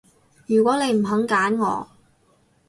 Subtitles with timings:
[0.47, 1.87] 如果你唔肯揀我